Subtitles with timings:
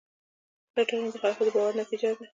[0.75, 2.25] دا تړون د خلکو د باور نتیجه ده.